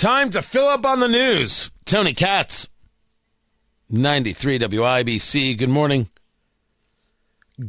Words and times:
Time 0.00 0.30
to 0.30 0.40
fill 0.40 0.66
up 0.66 0.86
on 0.86 1.00
the 1.00 1.08
news. 1.08 1.70
Tony 1.84 2.14
Katz, 2.14 2.68
93 3.90 4.58
WIBC. 4.58 5.58
Good 5.58 5.68
morning. 5.68 6.08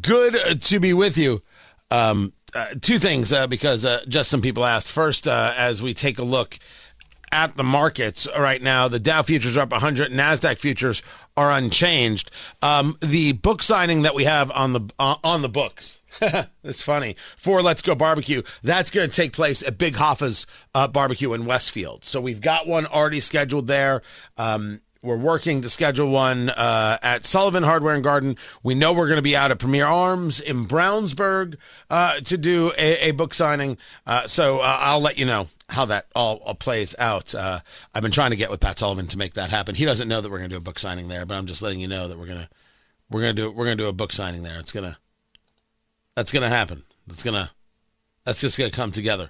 Good 0.01 0.61
to 0.61 0.79
be 0.79 0.93
with 0.93 1.17
you. 1.17 1.41
Um, 1.91 2.31
uh, 2.55 2.67
two 2.79 2.99
things 2.99 3.33
uh, 3.33 3.47
because 3.47 3.83
uh, 3.83 4.05
just 4.07 4.31
some 4.31 4.41
people 4.41 4.63
asked. 4.63 4.93
First, 4.93 5.27
uh, 5.27 5.53
as 5.57 5.81
we 5.81 5.93
take 5.93 6.19
a 6.19 6.23
look 6.23 6.57
at 7.31 7.55
the 7.55 7.63
markets 7.63 8.27
right 8.37 8.61
now, 8.61 8.87
the 8.87 8.99
Dow 8.99 9.21
futures 9.21 9.57
are 9.57 9.61
up 9.61 9.71
100, 9.71 10.11
Nasdaq 10.11 10.57
futures 10.57 11.01
are 11.37 11.51
unchanged. 11.51 12.31
Um, 12.61 12.97
the 13.01 13.33
book 13.33 13.63
signing 13.63 14.01
that 14.01 14.15
we 14.15 14.25
have 14.25 14.51
on 14.51 14.73
the 14.73 14.81
uh, 14.99 15.15
on 15.23 15.41
the 15.41 15.49
books, 15.49 16.01
it's 16.63 16.83
funny 16.83 17.15
for 17.37 17.61
Let's 17.61 17.81
Go 17.81 17.95
Barbecue. 17.95 18.41
That's 18.63 18.91
going 18.91 19.09
to 19.09 19.15
take 19.15 19.33
place 19.33 19.63
at 19.63 19.77
Big 19.77 19.95
Hoffa's 19.95 20.45
uh, 20.75 20.87
Barbecue 20.87 21.33
in 21.33 21.45
Westfield. 21.45 22.03
So 22.03 22.19
we've 22.21 22.41
got 22.41 22.67
one 22.67 22.85
already 22.85 23.19
scheduled 23.19 23.67
there. 23.67 24.01
Um, 24.37 24.81
we're 25.01 25.17
working 25.17 25.61
to 25.61 25.69
schedule 25.69 26.09
one 26.09 26.49
uh, 26.49 26.97
at 27.01 27.25
Sullivan 27.25 27.63
Hardware 27.63 27.95
and 27.95 28.03
Garden. 28.03 28.37
We 28.61 28.75
know 28.75 28.93
we're 28.93 29.07
going 29.07 29.17
to 29.17 29.23
be 29.23 29.35
out 29.35 29.49
at 29.49 29.57
Premier 29.57 29.85
Arms 29.85 30.39
in 30.39 30.67
Brownsburg 30.67 31.55
uh, 31.89 32.19
to 32.21 32.37
do 32.37 32.71
a, 32.77 33.09
a 33.09 33.11
book 33.11 33.33
signing. 33.33 33.77
Uh, 34.05 34.27
so 34.27 34.59
uh, 34.59 34.77
I'll 34.79 34.99
let 34.99 35.17
you 35.17 35.25
know 35.25 35.47
how 35.69 35.85
that 35.85 36.05
all, 36.15 36.37
all 36.37 36.53
plays 36.53 36.95
out. 36.99 37.33
Uh, 37.33 37.59
I've 37.95 38.03
been 38.03 38.11
trying 38.11 38.31
to 38.31 38.35
get 38.35 38.51
with 38.51 38.59
Pat 38.59 38.77
Sullivan 38.77 39.07
to 39.07 39.17
make 39.17 39.33
that 39.33 39.49
happen. 39.49 39.73
He 39.73 39.85
doesn't 39.85 40.07
know 40.07 40.21
that 40.21 40.29
we're 40.29 40.37
going 40.37 40.49
to 40.49 40.53
do 40.53 40.59
a 40.59 40.61
book 40.61 40.77
signing 40.77 41.07
there, 41.07 41.25
but 41.25 41.35
I'm 41.35 41.47
just 41.47 41.63
letting 41.63 41.79
you 41.79 41.87
know 41.87 42.07
that 42.07 42.17
we're 42.19 42.27
gonna 42.27 42.49
we're 43.09 43.21
gonna 43.21 43.33
do 43.33 43.51
we're 43.51 43.65
gonna 43.65 43.75
do 43.75 43.87
a 43.87 43.93
book 43.93 44.13
signing 44.13 44.43
there. 44.43 44.59
It's 44.59 44.71
gonna 44.71 44.97
that's 46.15 46.31
gonna 46.31 46.49
happen. 46.49 46.83
That's 47.07 47.23
gonna 47.23 47.51
that's 48.23 48.41
just 48.41 48.57
gonna 48.57 48.71
come 48.71 48.91
together. 48.91 49.29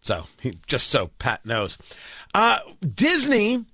So 0.00 0.24
just 0.66 0.88
so 0.88 1.10
Pat 1.18 1.46
knows, 1.46 1.78
uh, 2.34 2.58
Disney 2.94 3.64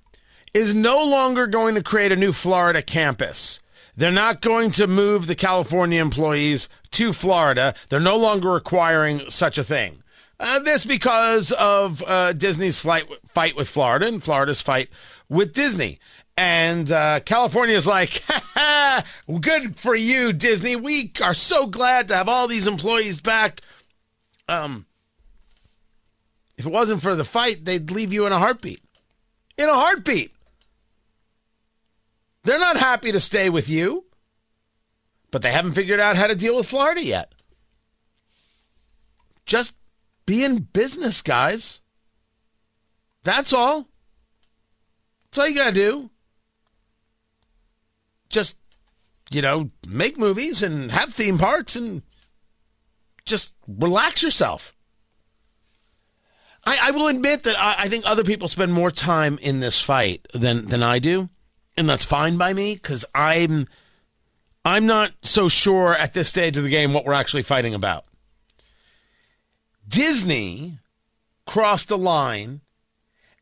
is 0.54 0.74
no 0.74 1.04
longer 1.04 1.46
going 1.46 1.74
to 1.74 1.82
create 1.82 2.12
a 2.12 2.16
new 2.16 2.32
Florida 2.32 2.82
campus. 2.82 3.60
They're 3.96 4.12
not 4.12 4.40
going 4.40 4.70
to 4.72 4.86
move 4.86 5.26
the 5.26 5.34
California 5.34 6.00
employees 6.00 6.68
to 6.92 7.12
Florida. 7.12 7.74
They're 7.90 7.98
no 7.98 8.16
longer 8.16 8.50
requiring 8.50 9.28
such 9.28 9.58
a 9.58 9.64
thing. 9.64 10.02
Uh, 10.40 10.60
this 10.60 10.84
because 10.84 11.50
of 11.52 12.02
uh, 12.06 12.32
Disney's 12.32 12.80
flight, 12.80 13.04
fight 13.26 13.56
with 13.56 13.68
Florida 13.68 14.06
and 14.06 14.22
Florida's 14.22 14.60
fight 14.60 14.88
with 15.28 15.52
Disney. 15.52 15.98
And 16.36 16.92
uh, 16.92 17.18
California 17.26 17.74
is 17.74 17.88
like, 17.88 18.22
good 19.40 19.76
for 19.76 19.96
you, 19.96 20.32
Disney. 20.32 20.76
We 20.76 21.10
are 21.24 21.34
so 21.34 21.66
glad 21.66 22.06
to 22.08 22.14
have 22.14 22.28
all 22.28 22.46
these 22.46 22.68
employees 22.68 23.20
back. 23.20 23.62
Um, 24.48 24.86
if 26.56 26.66
it 26.66 26.72
wasn't 26.72 27.02
for 27.02 27.16
the 27.16 27.24
fight, 27.24 27.64
they'd 27.64 27.90
leave 27.90 28.12
you 28.12 28.24
in 28.26 28.32
a 28.32 28.38
heartbeat. 28.38 28.80
In 29.58 29.68
a 29.68 29.74
heartbeat. 29.74 30.32
They're 32.48 32.58
not 32.58 32.78
happy 32.78 33.12
to 33.12 33.20
stay 33.20 33.50
with 33.50 33.68
you, 33.68 34.06
but 35.30 35.42
they 35.42 35.52
haven't 35.52 35.74
figured 35.74 36.00
out 36.00 36.16
how 36.16 36.28
to 36.28 36.34
deal 36.34 36.56
with 36.56 36.66
Florida 36.66 37.04
yet. 37.04 37.34
Just 39.44 39.76
be 40.24 40.42
in 40.42 40.60
business, 40.60 41.20
guys. 41.20 41.82
That's 43.22 43.52
all. 43.52 43.86
That's 45.24 45.38
all 45.40 45.48
you 45.50 45.56
got 45.56 45.66
to 45.66 45.74
do. 45.74 46.10
Just, 48.30 48.56
you 49.30 49.42
know, 49.42 49.70
make 49.86 50.16
movies 50.16 50.62
and 50.62 50.90
have 50.90 51.12
theme 51.12 51.36
parks 51.36 51.76
and 51.76 52.00
just 53.26 53.52
relax 53.66 54.22
yourself. 54.22 54.72
I, 56.64 56.78
I 56.84 56.90
will 56.92 57.08
admit 57.08 57.42
that 57.42 57.60
I, 57.60 57.74
I 57.80 57.88
think 57.90 58.06
other 58.06 58.24
people 58.24 58.48
spend 58.48 58.72
more 58.72 58.90
time 58.90 59.38
in 59.42 59.60
this 59.60 59.78
fight 59.78 60.26
than, 60.32 60.64
than 60.64 60.82
I 60.82 60.98
do 60.98 61.28
and 61.78 61.88
that's 61.88 62.04
fine 62.04 62.36
by 62.36 62.52
me 62.52 62.74
because 62.74 63.04
I'm 63.14 63.68
I'm 64.64 64.84
not 64.84 65.12
so 65.22 65.48
sure 65.48 65.94
at 65.94 66.12
this 66.12 66.28
stage 66.28 66.58
of 66.58 66.64
the 66.64 66.70
game 66.70 66.92
what 66.92 67.06
we're 67.06 67.12
actually 67.12 67.44
fighting 67.44 67.72
about. 67.72 68.04
Disney 69.86 70.78
crossed 71.46 71.90
a 71.90 71.96
line 71.96 72.60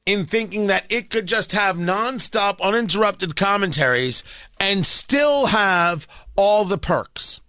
in 0.04 0.26
thinking 0.26 0.69
that 0.69 0.84
it 0.88 1.10
could 1.10 1.26
just 1.26 1.52
have 1.52 1.76
nonstop, 1.76 2.60
uninterrupted 2.60 3.34
commentaries 3.34 4.22
and 4.60 4.86
still 4.86 5.47
have 5.47 6.06
all 6.36 6.64
the 6.64 6.78
perks. 6.78 7.41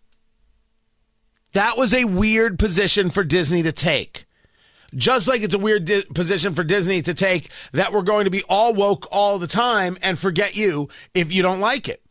That 1.53 1.77
was 1.77 1.93
a 1.93 2.05
weird 2.05 2.57
position 2.57 3.09
for 3.09 3.23
Disney 3.23 3.61
to 3.61 3.71
take. 3.71 4.26
Just 4.95 5.27
like 5.27 5.41
it's 5.41 5.53
a 5.53 5.59
weird 5.59 5.85
di- 5.85 6.03
position 6.13 6.55
for 6.55 6.63
Disney 6.63 7.01
to 7.01 7.13
take 7.13 7.49
that 7.73 7.91
we're 7.91 8.01
going 8.01 8.25
to 8.25 8.31
be 8.31 8.43
all 8.49 8.73
woke 8.73 9.07
all 9.11 9.37
the 9.37 9.47
time 9.47 9.97
and 10.01 10.17
forget 10.17 10.55
you 10.55 10.89
if 11.13 11.31
you 11.31 11.41
don't 11.41 11.59
like 11.59 11.89
it. 11.89 12.01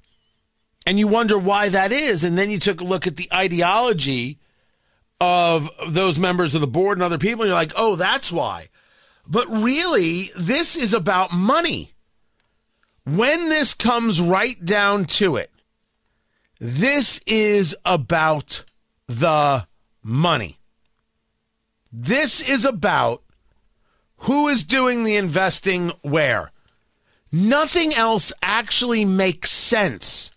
And 0.86 0.98
you 0.98 1.08
wonder 1.08 1.38
why 1.38 1.68
that 1.68 1.90
is. 1.90 2.22
And 2.22 2.36
then 2.38 2.50
you 2.50 2.58
took 2.58 2.80
a 2.80 2.84
look 2.84 3.06
at 3.06 3.16
the 3.16 3.28
ideology 3.32 4.38
of 5.20 5.70
those 5.88 6.18
members 6.18 6.54
of 6.54 6.60
the 6.60 6.66
board 6.66 6.98
and 6.98 7.02
other 7.02 7.18
people, 7.18 7.42
and 7.42 7.48
you're 7.48 7.58
like, 7.58 7.72
oh, 7.76 7.96
that's 7.96 8.30
why. 8.30 8.68
But 9.28 9.48
really, 9.48 10.30
this 10.36 10.76
is 10.76 10.94
about 10.94 11.32
money. 11.32 11.92
When 13.04 13.48
this 13.48 13.74
comes 13.74 14.20
right 14.20 14.56
down 14.64 15.06
to 15.06 15.36
it, 15.36 15.50
this 16.60 17.20
is 17.26 17.74
about 17.84 18.64
the 19.06 19.66
money. 20.02 20.58
This 21.98 22.46
is 22.46 22.66
about 22.66 23.22
who 24.18 24.48
is 24.48 24.64
doing 24.64 25.02
the 25.02 25.16
investing 25.16 25.92
where. 26.02 26.50
Nothing 27.32 27.94
else 27.94 28.34
actually 28.42 29.06
makes 29.06 29.50
sense. 29.50 30.30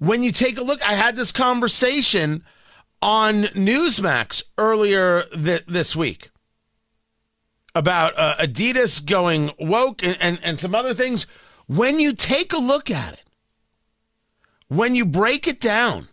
When 0.00 0.24
you 0.24 0.32
take 0.32 0.58
a 0.58 0.64
look, 0.64 0.84
I 0.84 0.94
had 0.94 1.14
this 1.14 1.30
conversation 1.30 2.42
on 3.00 3.44
Newsmax 3.54 4.42
earlier 4.58 5.22
th- 5.32 5.64
this 5.68 5.94
week 5.94 6.30
about 7.76 8.12
uh, 8.16 8.34
Adidas 8.40 9.06
going 9.06 9.52
woke 9.60 10.02
and, 10.02 10.18
and, 10.20 10.40
and 10.42 10.58
some 10.58 10.74
other 10.74 10.92
things. 10.92 11.28
When 11.68 12.00
you 12.00 12.12
take 12.12 12.52
a 12.52 12.58
look 12.58 12.90
at 12.90 13.12
it, 13.12 13.24
when 14.66 14.96
you 14.96 15.04
break 15.06 15.46
it 15.46 15.60
down, 15.60 16.08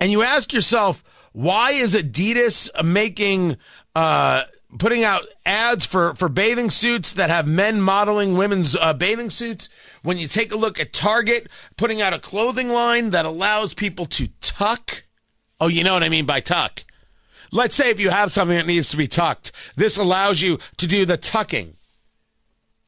and 0.00 0.10
you 0.10 0.22
ask 0.22 0.54
yourself, 0.54 1.04
why 1.32 1.72
is 1.72 1.94
Adidas 1.94 2.70
making 2.84 3.56
uh, 3.94 4.44
putting 4.78 5.04
out 5.04 5.22
ads 5.46 5.86
for 5.86 6.14
for 6.14 6.28
bathing 6.28 6.70
suits 6.70 7.14
that 7.14 7.30
have 7.30 7.46
men 7.46 7.80
modeling 7.80 8.36
women's 8.36 8.76
uh, 8.76 8.92
bathing 8.94 9.30
suits? 9.30 9.68
When 10.02 10.18
you 10.18 10.26
take 10.26 10.52
a 10.52 10.56
look 10.56 10.80
at 10.80 10.92
Target 10.92 11.48
putting 11.76 12.02
out 12.02 12.12
a 12.12 12.18
clothing 12.18 12.70
line 12.70 13.10
that 13.10 13.24
allows 13.24 13.74
people 13.74 14.06
to 14.06 14.28
tuck. 14.40 15.04
Oh, 15.60 15.68
you 15.68 15.84
know 15.84 15.92
what 15.92 16.02
I 16.02 16.08
mean 16.08 16.26
by 16.26 16.40
tuck. 16.40 16.84
Let's 17.52 17.74
say 17.74 17.90
if 17.90 18.00
you 18.00 18.10
have 18.10 18.32
something 18.32 18.56
that 18.56 18.66
needs 18.66 18.90
to 18.90 18.96
be 18.96 19.08
tucked, 19.08 19.52
this 19.76 19.98
allows 19.98 20.40
you 20.40 20.58
to 20.78 20.86
do 20.86 21.04
the 21.04 21.16
tucking. 21.16 21.76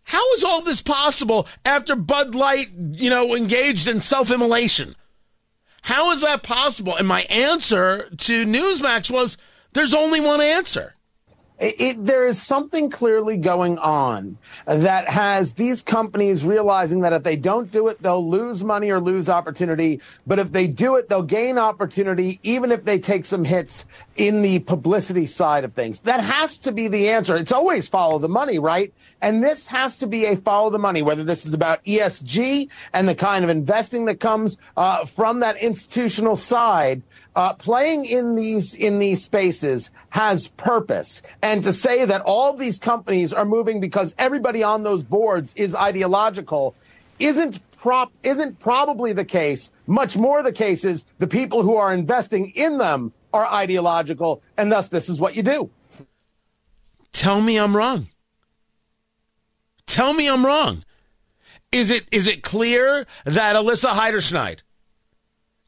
How 0.04 0.32
is 0.34 0.44
all 0.44 0.62
this 0.62 0.82
possible 0.82 1.48
after 1.64 1.96
Bud 1.96 2.34
Light, 2.34 2.68
you 2.92 3.10
know, 3.10 3.34
engaged 3.34 3.88
in 3.88 4.00
self-immolation? 4.00 4.94
How 5.82 6.10
is 6.12 6.20
that 6.20 6.42
possible? 6.42 6.96
And 6.96 7.06
my 7.06 7.22
answer 7.22 8.08
to 8.10 8.46
Newsmax 8.46 9.10
was 9.10 9.36
there's 9.72 9.94
only 9.94 10.20
one 10.20 10.40
answer. 10.40 10.94
It, 11.62 12.04
there 12.04 12.26
is 12.26 12.42
something 12.42 12.90
clearly 12.90 13.36
going 13.36 13.78
on 13.78 14.36
that 14.66 15.08
has 15.08 15.54
these 15.54 15.80
companies 15.80 16.44
realizing 16.44 17.02
that 17.02 17.12
if 17.12 17.22
they 17.22 17.36
don't 17.36 17.70
do 17.70 17.86
it, 17.86 18.02
they'll 18.02 18.28
lose 18.28 18.64
money 18.64 18.90
or 18.90 18.98
lose 18.98 19.30
opportunity. 19.30 20.00
But 20.26 20.40
if 20.40 20.50
they 20.50 20.66
do 20.66 20.96
it, 20.96 21.08
they'll 21.08 21.22
gain 21.22 21.58
opportunity, 21.58 22.40
even 22.42 22.72
if 22.72 22.84
they 22.84 22.98
take 22.98 23.24
some 23.24 23.44
hits 23.44 23.86
in 24.16 24.42
the 24.42 24.58
publicity 24.58 25.24
side 25.24 25.62
of 25.62 25.72
things. 25.72 26.00
That 26.00 26.18
has 26.18 26.58
to 26.58 26.72
be 26.72 26.88
the 26.88 27.10
answer. 27.10 27.36
It's 27.36 27.52
always 27.52 27.88
follow 27.88 28.18
the 28.18 28.28
money, 28.28 28.58
right? 28.58 28.92
And 29.20 29.44
this 29.44 29.68
has 29.68 29.96
to 29.98 30.08
be 30.08 30.24
a 30.24 30.36
follow 30.36 30.70
the 30.70 30.80
money, 30.80 31.02
whether 31.02 31.22
this 31.22 31.46
is 31.46 31.54
about 31.54 31.84
ESG 31.84 32.70
and 32.92 33.08
the 33.08 33.14
kind 33.14 33.44
of 33.44 33.50
investing 33.50 34.06
that 34.06 34.18
comes 34.18 34.56
uh, 34.76 35.04
from 35.04 35.38
that 35.40 35.58
institutional 35.58 36.34
side 36.34 37.02
uh, 37.34 37.54
playing 37.54 38.04
in 38.04 38.34
these 38.34 38.74
in 38.74 38.98
these 38.98 39.22
spaces 39.22 39.90
has 40.10 40.48
purpose, 40.48 41.22
and 41.40 41.51
to 41.60 41.72
say 41.72 42.04
that 42.04 42.22
all 42.22 42.54
these 42.54 42.78
companies 42.78 43.32
are 43.32 43.44
moving 43.44 43.80
because 43.80 44.14
everybody 44.18 44.62
on 44.62 44.84
those 44.84 45.02
boards 45.02 45.54
is 45.54 45.74
ideological 45.74 46.74
isn't 47.18 47.60
prop 47.76 48.12
isn't 48.22 48.58
probably 48.60 49.12
the 49.12 49.24
case. 49.24 49.70
Much 49.86 50.16
more 50.16 50.42
the 50.42 50.52
case 50.52 50.84
is 50.84 51.04
the 51.18 51.26
people 51.26 51.62
who 51.62 51.76
are 51.76 51.92
investing 51.92 52.50
in 52.50 52.78
them 52.78 53.12
are 53.32 53.46
ideological, 53.46 54.42
and 54.56 54.70
thus 54.70 54.88
this 54.88 55.08
is 55.08 55.20
what 55.20 55.34
you 55.34 55.42
do. 55.42 55.70
Tell 57.12 57.40
me 57.40 57.58
I'm 57.58 57.76
wrong. 57.76 58.06
Tell 59.86 60.14
me 60.14 60.28
I'm 60.28 60.46
wrong. 60.46 60.84
Is 61.72 61.90
it 61.90 62.04
is 62.12 62.26
it 62.26 62.42
clear 62.42 63.06
that 63.24 63.56
Alyssa 63.56 63.90
Heiderschneid, 63.90 64.60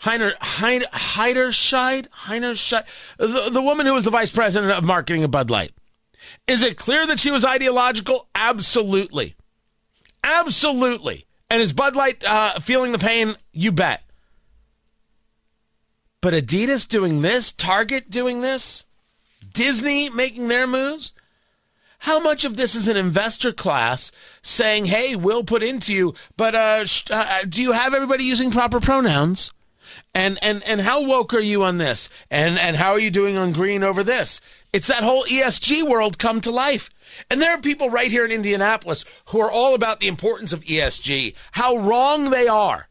Heiner, 0.04 0.36
Heiner, 0.36 0.84
Heiderscheid, 0.90 2.08
Heinerscheid, 2.10 2.84
the, 3.16 3.48
the 3.50 3.62
woman 3.62 3.86
who 3.86 3.94
was 3.94 4.04
the 4.04 4.10
vice 4.10 4.30
president 4.30 4.70
of 4.70 4.84
marketing 4.84 5.24
of 5.24 5.30
Bud 5.30 5.48
Light, 5.48 5.72
is 6.46 6.62
it 6.62 6.76
clear 6.76 7.06
that 7.06 7.18
she 7.18 7.30
was 7.30 7.42
ideological? 7.42 8.28
Absolutely, 8.34 9.34
absolutely. 10.22 11.24
And 11.48 11.62
is 11.62 11.72
Bud 11.72 11.96
Light 11.96 12.22
uh, 12.22 12.60
feeling 12.60 12.92
the 12.92 12.98
pain? 12.98 13.34
You 13.52 13.72
bet. 13.72 14.02
But 16.20 16.34
Adidas 16.34 16.86
doing 16.86 17.22
this, 17.22 17.50
Target 17.50 18.10
doing 18.10 18.42
this, 18.42 18.84
Disney 19.54 20.10
making 20.10 20.48
their 20.48 20.66
moves. 20.66 21.14
How 22.00 22.20
much 22.20 22.44
of 22.44 22.58
this 22.58 22.74
is 22.74 22.88
an 22.88 22.98
investor 22.98 23.52
class 23.52 24.12
saying, 24.42 24.84
"Hey, 24.86 25.16
we'll 25.16 25.44
put 25.44 25.62
into 25.62 25.94
you," 25.94 26.14
but 26.36 26.54
uh, 26.54 26.84
sh- 26.84 27.04
uh, 27.10 27.44
do 27.48 27.62
you 27.62 27.72
have 27.72 27.94
everybody 27.94 28.24
using 28.24 28.50
proper 28.50 28.80
pronouns? 28.80 29.50
And 30.14 30.38
and 30.42 30.62
and 30.64 30.80
how 30.80 31.02
woke 31.02 31.34
are 31.34 31.40
you 31.40 31.62
on 31.62 31.78
this? 31.78 32.08
And 32.30 32.58
and 32.58 32.76
how 32.76 32.92
are 32.92 33.00
you 33.00 33.10
doing 33.10 33.36
on 33.36 33.52
green 33.52 33.82
over 33.82 34.04
this? 34.04 34.40
It's 34.72 34.88
that 34.88 35.04
whole 35.04 35.24
ESG 35.24 35.88
world 35.88 36.18
come 36.18 36.40
to 36.40 36.50
life. 36.50 36.90
And 37.30 37.40
there 37.40 37.52
are 37.52 37.60
people 37.60 37.90
right 37.90 38.10
here 38.10 38.24
in 38.24 38.32
Indianapolis 38.32 39.04
who 39.26 39.40
are 39.40 39.50
all 39.50 39.74
about 39.74 40.00
the 40.00 40.08
importance 40.08 40.52
of 40.52 40.64
ESG, 40.64 41.34
how 41.52 41.76
wrong 41.76 42.30
they 42.30 42.48
are. 42.48 42.88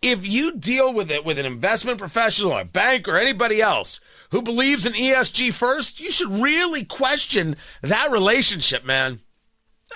If 0.00 0.24
you 0.24 0.56
deal 0.56 0.92
with 0.92 1.10
it 1.10 1.24
with 1.24 1.40
an 1.40 1.46
investment 1.46 1.98
professional, 1.98 2.52
or 2.52 2.60
a 2.60 2.64
bank, 2.64 3.08
or 3.08 3.16
anybody 3.16 3.60
else 3.60 3.98
who 4.30 4.40
believes 4.40 4.86
in 4.86 4.92
ESG 4.92 5.52
first, 5.52 5.98
you 5.98 6.12
should 6.12 6.30
really 6.30 6.84
question 6.84 7.56
that 7.82 8.12
relationship, 8.12 8.84
man. 8.84 9.18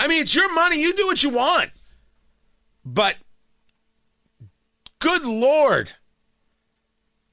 I 0.01 0.09
mean, 0.09 0.23
it's 0.23 0.35
your 0.35 0.53
money. 0.53 0.81
You 0.81 0.95
do 0.95 1.07
what 1.07 1.23
you 1.23 1.31
want. 1.31 1.71
But 2.85 3.17
good 5.03 5.25
Lord, 5.25 5.95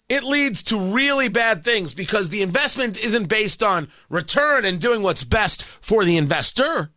it 0.09 0.23
leads 0.23 0.63
to 0.63 0.77
really 0.77 1.29
bad 1.29 1.63
things 1.63 1.93
because 1.93 2.29
the 2.29 2.41
investment 2.41 3.01
isn't 3.03 3.27
based 3.27 3.61
on 3.61 3.89
return 4.09 4.65
and 4.65 4.81
doing 4.81 5.03
what's 5.03 5.23
best 5.23 5.63
for 5.63 6.03
the 6.03 6.17
investor. 6.17 6.89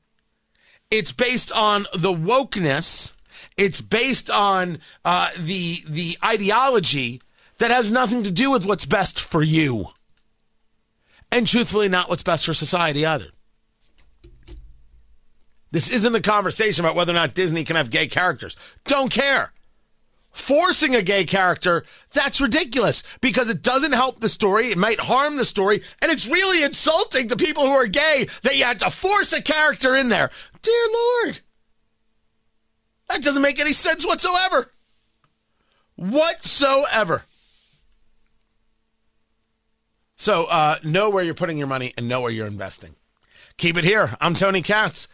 It's 0.91 1.13
based 1.13 1.53
on 1.53 1.87
the 1.95 2.13
wokeness. 2.13 3.13
It's 3.59 3.83
based 3.83 4.31
on 4.31 4.79
uh, 5.05 5.31
the 5.39 5.85
the 5.87 6.17
ideology 6.25 7.21
that 7.59 7.71
has 7.71 7.91
nothing 7.91 8.23
to 8.23 8.31
do 8.31 8.51
with 8.51 8.65
what's 8.65 8.87
best 8.87 9.21
for 9.21 9.43
you. 9.43 9.89
And 11.31 11.47
truthfully, 11.47 11.89
not 11.89 12.09
what's 12.09 12.23
best 12.23 12.47
for 12.47 12.55
society 12.55 13.05
either. 13.05 13.29
This 15.71 15.91
isn't 15.91 16.15
a 16.15 16.21
conversation 16.21 16.83
about 16.85 16.97
whether 16.97 17.13
or 17.13 17.15
not 17.15 17.35
Disney 17.35 17.65
can 17.65 17.77
have 17.77 17.91
gay 17.91 18.07
characters. 18.07 18.57
Don't 18.85 19.13
care. 19.13 19.53
Forcing 20.33 20.95
a 20.95 21.03
gay 21.03 21.25
character, 21.25 21.85
that's 22.15 22.41
ridiculous 22.41 23.03
because 23.21 23.51
it 23.51 23.63
doesn't 23.63 23.93
help 23.93 24.21
the 24.21 24.31
story. 24.31 24.69
It 24.69 24.79
might 24.79 24.99
harm 24.99 25.37
the 25.37 25.45
story. 25.45 25.83
And 26.01 26.11
it's 26.11 26.27
really 26.27 26.63
insulting 26.63 27.29
to 27.29 27.37
people 27.37 27.65
who 27.65 27.73
are 27.73 27.87
gay 27.87 28.27
that 28.43 28.57
you 28.57 28.65
had 28.65 28.79
to 28.81 28.91
force 28.91 29.33
a 29.35 29.43
character 29.43 29.95
in 29.95 30.09
there. 30.09 30.31
Dear 30.63 30.87
Lord. 30.93 31.41
That 33.09 33.23
doesn't 33.23 33.43
make 33.43 33.61
any 33.61 33.75
sense 33.75 34.07
whatsoever. 34.07 34.73
Whatsoever. 35.97 37.25
So 40.17 40.45
uh, 40.45 40.79
know 40.83 41.11
where 41.11 41.25
you're 41.25 41.35
putting 41.35 41.59
your 41.59 41.67
money 41.67 41.93
and 41.99 42.09
know 42.09 42.21
where 42.21 42.31
you're 42.31 42.47
investing. 42.47 42.95
Keep 43.59 43.77
it 43.77 43.85
here. 43.85 44.17
I'm 44.21 44.35
Tony 44.35 44.63
Katz. 44.63 45.09